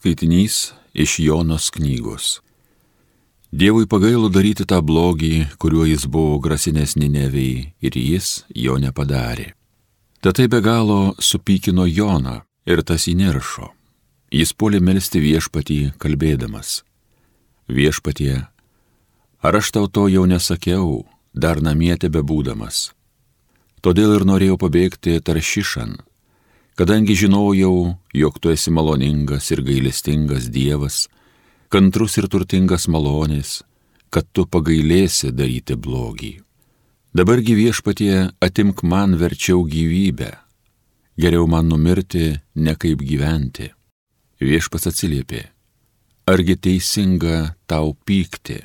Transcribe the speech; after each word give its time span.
Skaitinys 0.00 0.72
iš 0.94 1.18
Jonos 1.18 1.70
knygos. 1.70 2.40
Dievui 3.52 3.84
pagailo 3.84 4.30
daryti 4.32 4.64
tą 4.64 4.78
blogį, 4.80 5.50
kuriuo 5.60 5.84
jis 5.84 6.06
buvo 6.08 6.38
grasinės 6.40 6.94
Nineviai 6.96 7.74
ir 7.84 7.98
jis 8.00 8.46
jo 8.56 8.78
nepadarė. 8.80 9.50
Tad 10.24 10.38
tai 10.38 10.46
be 10.48 10.62
galo 10.64 11.12
supykino 11.20 11.84
Joną 11.84 12.38
ir 12.64 12.80
tas 12.80 13.04
įniršo. 13.12 13.68
Jis 14.32 14.56
puolė 14.56 14.80
melstį 14.80 15.20
viešpatį, 15.20 15.80
kalbėdamas. 16.00 16.80
Viešpatie, 17.68 18.48
ar 19.44 19.52
aš 19.60 19.68
tau 19.76 19.84
to 19.84 20.08
jau 20.08 20.24
nesakiau, 20.24 21.04
dar 21.34 21.60
namie 21.60 21.92
tebe 22.00 22.24
būdamas. 22.24 22.94
Todėl 23.84 24.16
ir 24.16 24.24
norėjau 24.24 24.56
pabėgti 24.64 25.20
taršišan, 25.20 25.98
kadangi 26.80 27.12
žinojau, 27.14 27.96
jog 28.16 28.38
tu 28.40 28.48
esi 28.48 28.70
maloningas 28.72 29.50
ir 29.52 29.60
gailestingas 29.60 30.46
Dievas, 30.48 31.10
kantrus 31.68 32.16
ir 32.16 32.24
turtingas 32.32 32.86
malonės, 32.88 33.60
kad 34.08 34.24
tu 34.32 34.46
pagailėsi 34.48 35.28
daryti 35.28 35.76
blogį. 35.76 36.38
Dabargi 37.12 37.58
viešpatie 37.58 38.30
atimk 38.40 38.80
man 38.80 39.18
verčiau 39.20 39.60
gyvybę, 39.68 40.30
geriau 41.20 41.44
man 41.44 41.68
numirti, 41.68 42.40
ne 42.56 42.74
kaip 42.80 43.04
gyventi. 43.04 43.68
Viešpas 44.40 44.88
atsiliepė, 44.88 45.44
argi 46.32 46.56
teisinga 46.56 47.58
tau 47.68 47.92
pykti. 48.08 48.62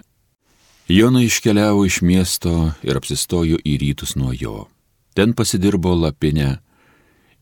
Jona 0.87 1.19
iškeliavo 1.27 1.83
iš 1.83 1.99
miesto 1.99 2.71
ir 2.79 2.95
apsistojo 2.95 3.59
į 3.59 3.75
rytus 3.83 4.15
nuo 4.15 4.31
jo. 4.31 4.69
Ten 5.11 5.35
pasidirbo 5.35 5.91
lapinę 5.99 6.61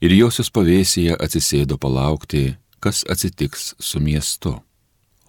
ir 0.03 0.11
josios 0.11 0.51
pavėsėje 0.51 1.15
atsisėdo 1.15 1.77
palaukti, 1.79 2.57
kas 2.83 3.03
atsitiks 3.09 3.73
su 3.79 4.01
miestu. 4.03 4.57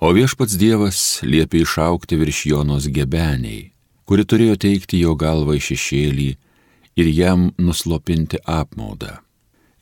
O 0.03 0.11
viešpats 0.17 0.59
Dievas 0.59 1.01
liepė 1.23 1.63
išaukti 1.63 2.19
virš 2.19 2.41
Jonos 2.51 2.89
gebeniai, 2.91 3.71
kuri 4.05 4.27
turėjo 4.27 4.59
teikti 4.67 5.01
jo 5.05 5.15
galvą 5.17 5.55
į 5.59 5.63
šešėlį 5.69 6.31
ir 7.01 7.11
jam 7.15 7.53
nuslopinti 7.59 8.43
apmaudą. 8.43 9.21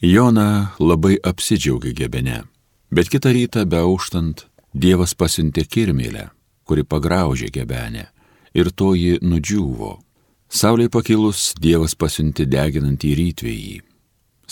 Jona 0.02 0.74
labai 0.82 1.16
apsidžiaugė 1.30 1.94
gebene, 1.96 2.42
bet 2.90 3.08
kitą 3.12 3.32
rytą 3.32 3.64
beauštant 3.64 4.46
Dievas 4.72 5.12
pasiuntė 5.12 5.66
kirmėlę, 5.68 6.30
kuri 6.64 6.84
pagraužė 6.84 7.50
gebenę 7.52 8.06
ir 8.56 8.70
toji 8.72 9.18
nudžiūvo. 9.20 9.94
Saulė 10.52 10.88
pakilus 10.92 11.52
Dievas 11.60 11.96
pasiuntė 11.96 12.46
deginantį 12.48 13.14
rytvėjį 13.20 13.80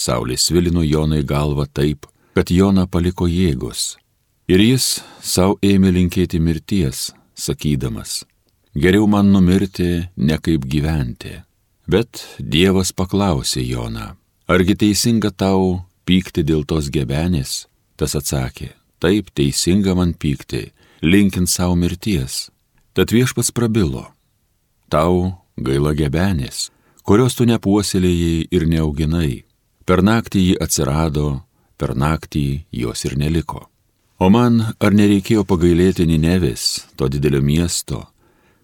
Saulė 0.01 0.39
svilino 0.41 0.81
Jonai 0.81 1.21
galvą 1.29 1.67
taip, 1.69 2.07
kad 2.33 2.49
Jona 2.49 2.87
paliko 2.89 3.27
jėgos. 3.29 3.99
Ir 4.49 4.63
jis 4.65 4.87
savo 5.21 5.59
ėmė 5.63 5.93
linkėti 5.93 6.41
mirties, 6.41 7.11
sakydamas, 7.37 8.23
geriau 8.75 9.07
man 9.11 9.29
numirti, 9.35 10.09
ne 10.17 10.39
kaip 10.41 10.65
gyventi. 10.65 11.35
Bet 11.91 12.23
Dievas 12.39 12.95
paklausė 12.97 13.61
Joną, 13.67 14.15
argi 14.49 14.79
teisinga 14.83 15.35
tau 15.37 15.83
pykti 16.09 16.47
dėl 16.49 16.65
tos 16.65 16.89
gebenės? 16.89 17.67
Tas 18.01 18.17
atsakė, 18.17 18.71
taip 19.05 19.29
teisinga 19.37 19.93
man 19.99 20.15
pykti, 20.17 20.71
linkint 21.05 21.51
savo 21.53 21.77
mirties. 21.77 22.49
Tad 22.97 23.13
viešpats 23.13 23.53
prabilo, 23.53 24.07
tau 24.89 25.37
gaila 25.61 25.93
gebenės, 25.99 26.71
kurios 27.05 27.37
tu 27.37 27.45
nepuoselėjai 27.47 28.49
ir 28.51 28.67
neauginai 28.71 29.45
Per 29.91 30.05
naktį 30.07 30.41
ji 30.45 30.53
atsirado, 30.63 31.41
per 31.75 31.97
naktį 31.99 32.63
jos 32.79 33.01
ir 33.09 33.17
neliko. 33.19 33.65
O 34.23 34.29
man 34.31 34.61
ar 34.79 34.95
nereikėjo 34.95 35.43
pagailėti 35.43 36.07
Ninevės, 36.07 36.85
to 36.95 37.09
didelio 37.11 37.41
miesto, 37.43 38.05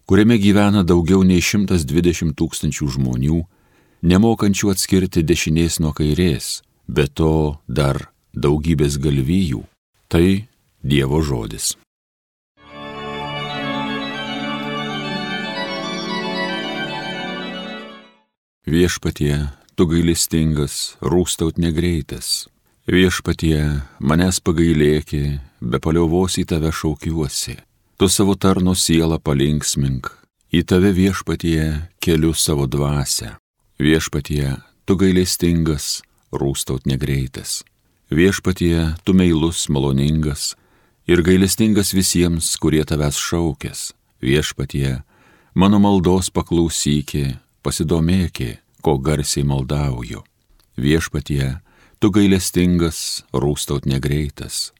kuriame 0.06 0.36
gyvena 0.38 0.84
daugiau 0.86 1.24
nei 1.26 1.42
120 1.42 2.30
tūkstančių 2.38 2.86
žmonių, 2.94 3.40
nemokančių 4.06 4.70
atskirti 4.76 5.24
dešinės 5.26 5.80
nuo 5.82 5.90
kairės, 5.98 6.60
bet 6.86 7.16
to 7.18 7.58
dar 7.66 8.12
daugybės 8.30 9.02
galvijų. 9.02 9.66
Tai 10.06 10.46
Dievo 10.86 11.24
žodis. 11.26 11.74
Viešpatie, 18.70 19.48
tu 19.76 19.84
gailestingas, 19.84 20.96
rūstaut 21.04 21.58
negreitas. 21.60 22.48
Viešpatie, 22.88 23.82
manęs 24.00 24.38
pagailėki, 24.40 25.36
be 25.60 25.80
paliovos 25.82 26.38
į 26.40 26.46
tave 26.48 26.70
šaukiuosi. 26.72 27.58
Tu 28.00 28.08
savo 28.08 28.36
tarno 28.40 28.72
sielą 28.72 29.18
palinksmink, 29.20 30.08
į 30.48 30.62
tave 30.64 30.94
viešpatie 30.96 31.90
keliu 32.00 32.32
savo 32.32 32.64
dvasę. 32.64 33.34
Viešpatie, 33.76 34.56
tu 34.88 34.96
gailestingas, 34.96 36.00
rūstaut 36.32 36.88
negreitas. 36.88 37.60
Viešpatie, 38.08 38.94
tu 39.04 39.12
meilus, 39.12 39.66
maloningas 39.68 40.54
ir 41.06 41.20
gailestingas 41.26 41.92
visiems, 41.92 42.54
kurie 42.56 42.84
tavęs 42.86 43.18
šaukės. 43.20 43.90
Viešpatie, 44.24 45.02
mano 45.52 45.82
maldos 45.82 46.30
paklausykė, 46.32 47.36
pasidomėkė 47.66 48.54
ko 48.86 48.98
garsiai 49.02 49.42
maldauju. 49.42 50.22
Viešpatie, 50.78 51.56
tu 51.98 52.10
gailestingas, 52.14 53.24
rūstaut 53.34 53.88
negreitas. 53.90 54.70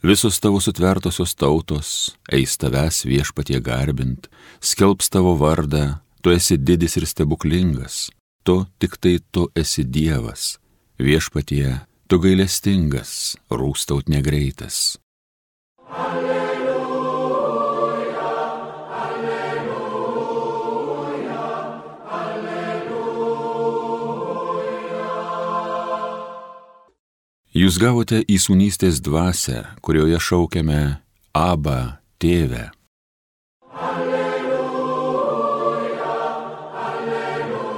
Visos 0.00 0.40
tavo 0.40 0.62
sutvertosios 0.64 1.34
tautos 1.36 1.90
eis 2.32 2.56
tavęs 2.56 3.02
viešpatie 3.04 3.60
garbint, 3.60 4.30
skelbs 4.64 5.12
tavo 5.12 5.34
vardą, 5.36 6.00
tu 6.24 6.32
esi 6.32 6.56
didis 6.56 6.96
ir 6.96 7.04
stebuklingas, 7.10 8.08
tu 8.48 8.64
tik 8.80 8.96
tai 8.96 9.18
tu 9.28 9.50
esi 9.52 9.84
Dievas. 9.84 10.56
Viešpatie, 10.96 11.84
tu 12.08 12.16
gailestingas, 12.16 13.36
rūstaut 13.52 14.08
negreitas. 14.08 14.96
Alleluja. 15.90 16.29
Jūs 27.50 27.80
gavote 27.82 28.20
įsūnystės 28.30 29.00
dvasę, 29.02 29.74
kurioje 29.82 30.20
šaukiame 30.22 31.02
Abba 31.34 31.98
tėvę. 32.22 32.70
Alleluja, 33.74 34.52
alleluja, 36.78 37.74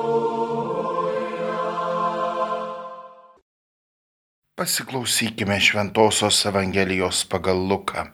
Pasiklausykime 4.55 5.59
Šventojios 5.59 6.39
Evangelijos 6.47 7.27
pagal 7.27 7.59
Luką. 7.59 8.07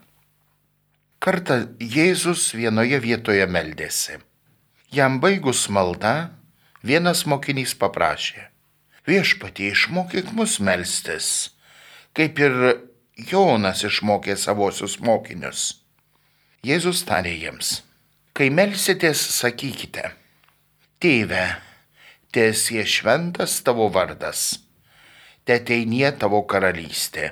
Kartą 1.22 1.70
Jėzus 1.78 2.50
vienoje 2.58 2.98
vietoje 2.98 3.46
meldėsi. 3.46 4.18
Jam 4.90 5.22
baigus 5.22 5.70
maldą, 5.70 6.41
vienas 6.84 7.26
mokinys 7.30 7.76
paprašė, 7.78 8.48
viešpatie 9.08 9.72
išmokyk 9.74 10.32
mus 10.38 10.60
melstis, 10.60 11.52
kaip 12.18 12.40
ir 12.42 12.58
Jonas 13.32 13.84
išmokė 13.86 14.38
savosius 14.38 14.98
mokinius. 15.00 15.82
Jėzus 16.66 17.06
tarė 17.10 17.34
jiems, 17.38 17.82
kai 18.38 18.50
melsitės, 18.54 19.22
sakykite, 19.42 20.12
Tėve, 21.02 21.48
tiesie 22.30 22.84
šventas 22.86 23.56
tavo 23.66 23.88
vardas, 23.90 24.60
te 25.50 25.56
teinie 25.66 26.12
tavo 26.14 26.44
karalystė. 26.46 27.32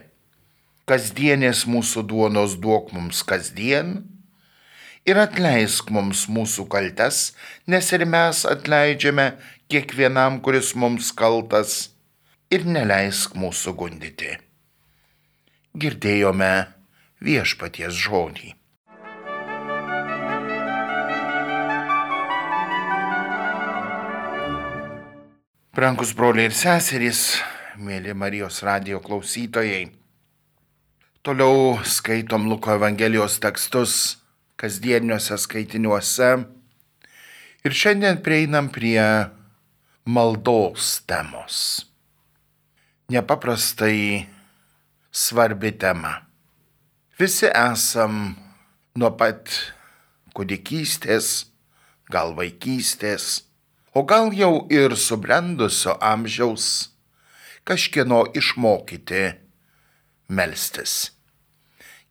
Kasdienės 0.89 1.67
mūsų 1.69 2.01
duonos 2.09 2.55
duok 2.57 2.89
mums 2.97 3.21
kasdien 3.21 3.99
ir 5.09 5.17
atleisk 5.17 5.89
mums 5.93 6.27
mūsų 6.29 6.67
kaltes, 6.69 7.31
nes 7.65 7.87
ir 7.95 8.05
mes 8.05 8.43
atleidžiame 8.45 9.31
kiekvienam, 9.71 10.37
kuris 10.45 10.75
mums 10.77 11.09
kaltas, 11.17 11.89
ir 12.53 12.65
neleisk 12.65 13.33
mūsų 13.37 13.73
gundyti. 13.79 14.35
Girdėjome 15.79 16.53
viešpaties 17.25 17.97
žodį. 18.05 18.53
Brangus 25.73 26.11
broliai 26.17 26.49
ir 26.49 26.55
seserys, 26.57 27.39
mėly 27.79 28.13
Marijos 28.17 28.59
radio 28.67 28.99
klausytojai, 28.99 29.85
toliau 31.23 31.77
skaitom 31.87 32.49
Luko 32.51 32.73
Evangelijos 32.75 33.37
tekstus 33.39 34.19
kasdieniuose 34.59 35.37
skaitiniuose. 35.39 36.31
Ir 37.63 37.75
šiandien 37.75 38.19
prieinam 38.23 38.69
prie 38.71 39.03
maldos 40.05 40.99
temos. 41.07 41.85
nepaprastai 43.09 44.25
svarbi 45.11 45.71
tema. 45.71 46.13
Visi 47.19 47.49
esam 47.49 48.35
nuo 48.95 49.09
pat 49.17 49.49
kūdikystės, 50.37 51.49
gal 52.13 52.35
vaikystės, 52.37 53.41
o 53.97 54.05
gal 54.05 54.29
jau 54.37 54.67
ir 54.71 54.95
subrendusio 54.95 55.97
amžiaus 55.97 56.91
kažkieno 57.67 58.23
išmokyti 58.37 59.23
melstis. 60.29 61.09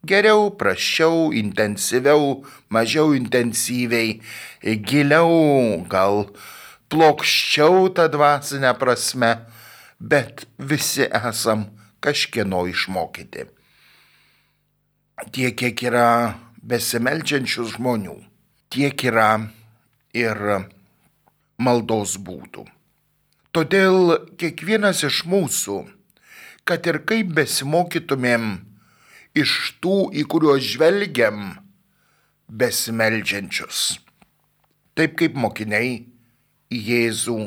Geriau, 0.07 0.55
prašiau, 0.55 1.33
intensyviau, 1.35 2.45
mažiau 2.71 3.17
intensyviai, 3.19 4.21
giliau, 4.63 5.83
gal 5.91 6.29
plokščiau 6.87 7.91
tą 7.97 8.07
dvasinę 8.13 8.71
prasme, 8.79 9.33
bet 9.99 10.47
visi 10.59 11.03
esam 11.03 11.67
kažkieno 11.99 12.63
išmokyti. 12.71 13.49
Tiek, 15.35 15.59
kiek 15.59 15.83
yra 15.91 16.39
besimeldžiančių 16.63 17.67
žmonių, 17.75 18.15
tiek 18.71 19.03
yra 19.11 19.51
ir 20.15 20.39
maldos 21.59 22.15
būdų. 22.23 22.69
Todėl 23.51 24.15
kiekvienas 24.39 25.03
iš 25.03 25.25
mūsų, 25.27 25.81
kad 26.63 26.87
ir 26.87 27.03
kaip 27.03 27.35
besimokytumėm 27.35 28.68
iš 29.37 29.55
tų, 29.83 30.09
į 30.17 30.25
kuriuos 30.31 30.65
žvelgiam, 30.65 31.57
besimeldžiančius. 32.49 33.99
Taip 34.97 35.19
kaip 35.21 35.37
mokiniai 35.39 36.01
į 36.73 36.79
Jėzų, 36.89 37.39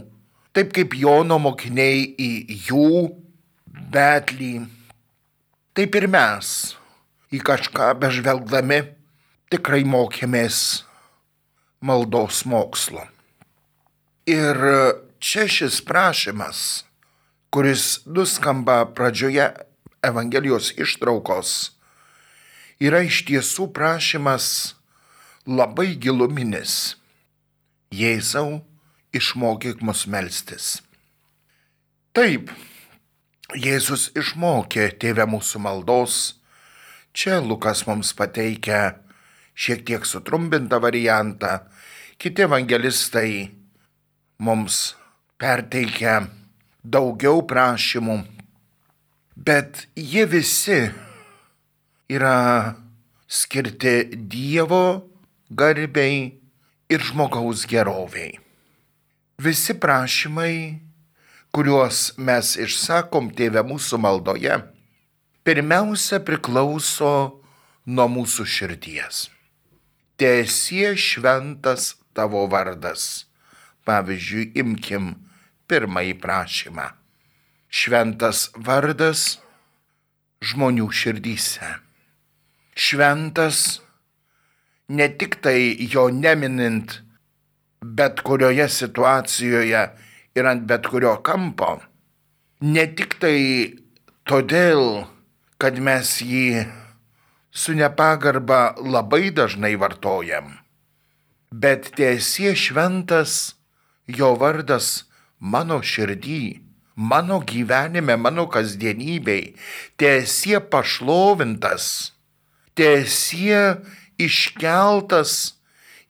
taip 0.56 0.72
kaip 0.75 0.94
Jono 0.98 1.39
mokiniai 1.42 2.06
į 2.16 2.31
jų 2.69 2.92
betlį, 3.92 4.54
taip 5.78 5.98
ir 6.00 6.07
mes 6.12 6.54
į 7.31 7.42
kažką 7.48 7.92
bežvelgdami 8.01 8.81
tikrai 9.51 9.84
mokėmės 9.88 10.84
maldos 11.81 12.44
mokslo. 12.48 13.04
Ir 14.30 14.57
čia 15.19 15.48
šis 15.50 15.81
prašymas, 15.84 16.86
kuris 17.51 18.00
nuskamba 18.06 18.84
pradžioje 18.95 19.50
Evangelijos 20.01 20.71
ištraukos, 20.81 21.50
yra 22.81 23.03
iš 23.06 23.19
tiesų 23.27 23.68
prašymas 23.69 24.48
labai 25.45 25.92
giluminis. 25.94 26.95
Jėzau, 27.94 28.63
išmokyk 29.13 29.83
mus 29.86 30.07
melstis. 30.09 30.80
Taip, 32.18 32.50
Jėzus 33.53 34.07
išmokė 34.18 34.89
tėvę 34.98 35.27
mūsų 35.30 35.62
maldos. 35.62 36.18
Čia 37.13 37.38
Lukas 37.45 37.86
mums 37.86 38.15
pateikia 38.18 38.95
šiek 39.53 39.86
tiek 39.86 40.07
sutrumpintą 40.07 40.81
variantą, 40.81 41.59
kiti 42.18 42.48
evangelistai 42.50 43.51
mums 44.42 44.95
perteikia 45.38 46.24
daugiau 46.81 47.44
prašymų, 47.45 48.21
bet 49.46 49.88
jie 49.96 50.26
visi 50.26 50.92
yra 52.10 52.76
skirti 53.28 53.96
Dievo 54.14 55.08
garbei 55.50 56.38
ir 56.90 57.02
žmogaus 57.02 57.66
geroviai. 57.66 58.38
Visi 59.42 59.74
prašymai, 59.74 60.78
kuriuos 61.56 62.12
mes 62.22 62.54
išsakom 62.62 63.32
tėvę 63.38 63.64
mūsų 63.66 63.98
maldoje, 64.04 64.60
pirmiausia 65.48 66.22
priklauso 66.22 67.42
nuo 67.90 68.08
mūsų 68.18 68.46
širdies. 68.46 69.26
Tiesie 70.22 70.94
šventas 70.94 71.96
tavo 72.14 72.46
vardas. 72.52 73.26
Pavyzdžiui, 73.88 74.52
imkim 74.62 75.16
pirmąjį 75.66 76.18
prašymą. 76.22 77.00
Šventas 77.72 78.50
vardas 78.56 79.40
žmonių 80.44 80.90
širdyse. 80.92 81.70
Šventas 82.76 83.80
ne 84.92 85.08
tik 85.08 85.40
tai 85.46 85.78
jo 85.94 86.10
neminint 86.12 87.00
bet 87.82 88.22
kurioje 88.22 88.68
situacijoje 88.70 89.84
ir 90.36 90.46
ant 90.46 90.68
bet 90.68 90.88
kurio 90.88 91.16
kampo, 91.26 91.80
ne 92.62 92.86
tik 92.96 93.18
tai 93.24 93.38
todėl, 94.30 95.08
kad 95.58 95.80
mes 95.80 96.12
jį 96.22 96.66
su 97.52 97.74
nepagarba 97.78 98.76
labai 98.78 99.30
dažnai 99.34 99.74
vartojam, 99.82 100.54
bet 101.52 101.92
tiesie 101.98 102.54
šventas 102.56 103.56
jo 104.08 104.36
vardas 104.40 105.08
mano 105.40 105.82
širdį, 105.82 106.62
mano 107.01 107.42
gyvenime, 107.50 108.15
mano 108.21 108.45
kasdienybei, 108.53 109.56
tiesie 109.98 110.62
pašlovintas 110.62 112.12
tiesie 112.77 113.81
iškeltas 114.21 115.53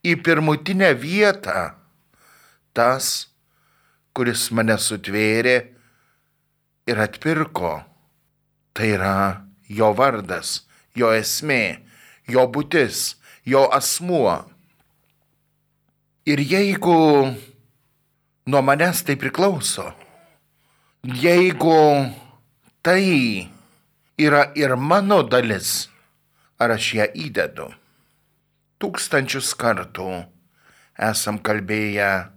į 0.06 0.18
pirmutinę 0.26 0.92
vietą 0.98 1.72
tas, 2.76 3.28
kuris 4.16 4.50
mane 4.56 4.78
sutvėrė 4.80 5.56
ir 6.90 7.02
atpirko. 7.02 7.82
Tai 8.72 8.88
yra 8.88 9.16
jo 9.68 9.92
vardas, 9.96 10.62
jo 10.96 11.12
esmė, 11.12 11.82
jo 12.32 12.46
būtis, 12.48 13.18
jo 13.44 13.66
asmuo. 13.76 14.38
Ir 16.24 16.40
jeigu 16.40 16.96
nuo 18.48 18.62
manęs 18.64 19.04
tai 19.04 19.18
priklauso, 19.20 19.90
jeigu 21.04 22.14
tai 22.82 23.50
yra 24.18 24.52
ir 24.56 24.76
mano 24.76 25.24
dalis, 25.24 25.90
ar 26.62 26.78
aš 26.78 26.94
ją 26.94 27.08
įdedu. 27.18 27.72
Tūkstančius 28.78 29.54
kartų 29.58 30.26
esam 31.02 31.40
kalbėję 31.42 32.30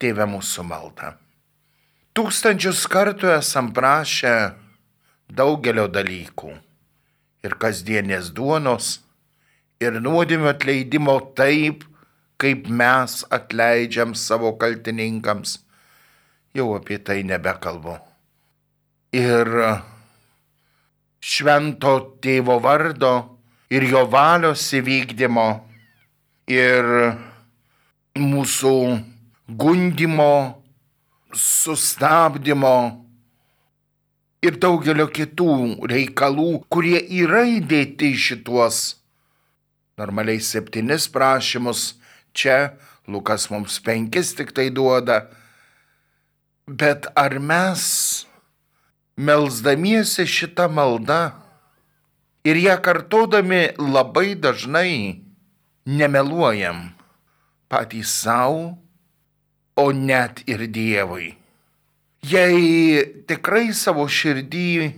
tėvę 0.00 0.26
mūsų 0.28 0.64
maldą. 0.68 1.14
Tūkstančius 2.12 2.84
kartų 2.92 3.32
esam 3.38 3.72
prašę 3.72 4.52
daugelio 5.32 5.88
dalykų. 5.88 6.52
Ir 7.40 7.56
kasdienės 7.56 8.34
duonos, 8.36 9.00
ir 9.80 9.96
nuodėmio 9.96 10.52
atleidimo 10.52 11.16
taip, 11.32 11.86
kaip 12.36 12.68
mes 12.68 13.24
atleidžiam 13.32 14.12
savo 14.12 14.52
kaltininkams. 14.60 15.56
Jau 16.52 16.74
apie 16.76 17.00
tai 17.00 17.22
nebekalbu. 17.24 18.09
Ir 19.16 19.48
švento 21.20 21.94
tėvo 22.22 22.60
vardo 22.62 23.14
ir 23.70 23.86
jo 23.90 24.04
valios 24.10 24.62
įvykdymo, 24.74 25.48
ir 26.50 26.86
mūsų 28.18 28.76
gundimo, 29.50 30.62
sustabdymo 31.34 32.76
ir 34.42 34.56
daugelio 34.62 35.06
kitų 35.12 35.50
reikalų, 35.90 36.48
kurie 36.72 36.98
yra 37.20 37.44
įdėti 37.58 38.14
į 38.14 38.22
šituos 38.28 38.80
normaliai 40.00 40.40
septynis 40.40 41.08
prašymus. 41.12 41.94
Čia 42.32 42.78
Lukas 43.10 43.48
mums 43.50 43.80
penkis 43.82 44.32
tik 44.38 44.54
tai 44.56 44.70
duoda. 44.70 45.24
Bet 46.66 47.08
ar 47.18 47.36
mes, 47.42 47.82
melzdamiesi 49.20 50.24
šitą 50.24 50.68
maldą, 50.72 51.20
ir 52.44 52.56
ją 52.56 52.76
kartodami 52.80 53.62
labai 53.76 54.34
dažnai 54.34 55.20
nemeluojam 55.84 56.90
patys 57.68 58.10
savo, 58.22 58.78
o 59.76 59.92
net 59.92 60.42
ir 60.48 60.66
Dievui. 60.66 61.36
Jei 62.20 63.04
tikrai 63.28 63.70
savo 63.72 64.04
širdį 64.04 64.92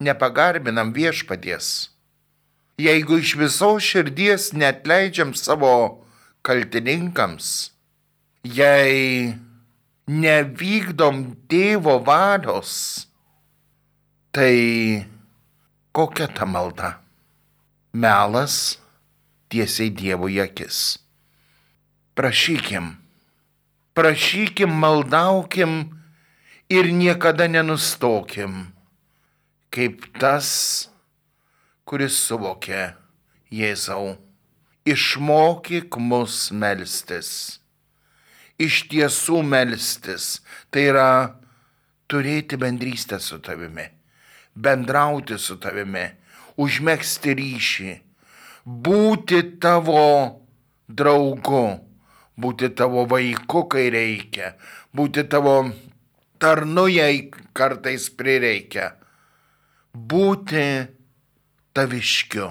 nepagarbinam 0.00 0.92
viešpaties, 0.96 1.90
jeigu 2.80 3.18
iš 3.20 3.34
visos 3.40 3.84
širdies 3.84 4.52
net 4.56 4.86
leidžiam 4.88 5.34
savo 5.36 6.04
kaltininkams, 6.46 7.72
jei 8.44 9.34
nevykdom 10.06 11.22
tėvo 11.50 11.98
valios, 12.06 13.06
tai 14.30 15.06
Kokia 15.96 16.28
ta 16.28 16.44
malda? 16.44 16.98
Melas 17.96 18.76
tiesiai 19.48 19.88
Dievo 19.88 20.28
akis. 20.28 20.98
Prašykim, 22.12 22.96
prašykim, 23.96 24.72
maldaukim 24.76 25.96
Ir 26.66 26.90
niekada 26.90 27.46
nenustokim, 27.46 28.72
kaip 29.70 30.02
tas, 30.18 30.48
kuris 31.86 32.16
suvokė 32.18 32.96
Jėzau. 33.54 34.16
Išmokyk 34.82 35.94
mus 36.02 36.50
melstis. 36.50 37.60
Iš 38.56 38.86
tiesų 38.88 39.42
melstis. 39.44 40.40
Tai 40.72 40.84
yra 40.92 41.10
turėti 42.10 42.58
bendrystę 42.60 43.18
su 43.20 43.38
tavimi, 43.42 43.86
bendrauti 44.54 45.38
su 45.38 45.58
tavimi, 45.60 46.06
užmėgsti 46.56 47.34
ryšį, 47.40 47.94
būti 48.64 49.42
tavo 49.62 50.04
draugu, 50.88 51.64
būti 52.36 52.70
tavo 52.78 53.06
vaiku, 53.10 53.66
kai 53.72 53.88
reikia, 53.92 54.54
būti 54.94 55.26
tavo 55.30 55.56
tarnu, 56.38 56.86
jei 56.92 57.26
kartais 57.56 58.08
prireikia, 58.14 58.92
būti 59.92 60.64
taviškiu, 61.76 62.50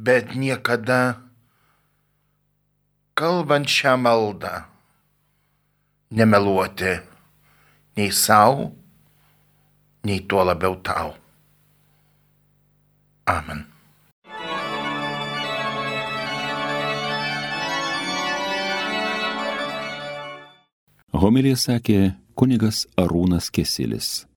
bet 0.00 0.34
niekada 0.34 1.29
kalbant 3.20 3.68
šią 3.68 3.94
maldą 4.00 4.54
nemeluoti 6.16 6.92
nei 7.96 8.10
savo, 8.24 8.70
nei 10.06 10.20
tuo 10.28 10.44
labiau 10.48 10.78
tau. 10.86 11.12
Amen. 13.28 13.66
Homilija 21.20 21.58
sakė 21.60 21.98
kunigas 22.38 22.86
Arūnas 22.96 23.50
Kesilis. 23.52 24.29